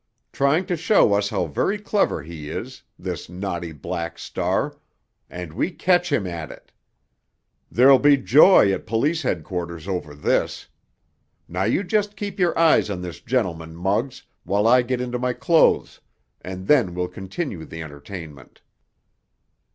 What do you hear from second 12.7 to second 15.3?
on this gentleman, Muggs, while I get into